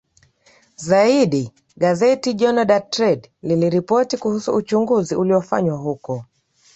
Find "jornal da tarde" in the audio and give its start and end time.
2.39-3.31